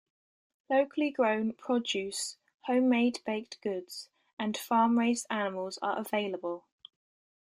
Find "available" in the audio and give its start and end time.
5.99-6.65